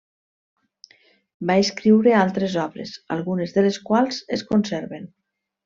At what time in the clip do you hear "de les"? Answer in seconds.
3.59-3.81